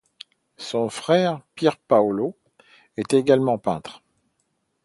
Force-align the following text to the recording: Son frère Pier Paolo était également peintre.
Son 0.57 0.89
frère 0.89 1.41
Pier 1.53 1.69
Paolo 1.87 2.35
était 2.97 3.19
également 3.19 3.59
peintre. 3.59 4.01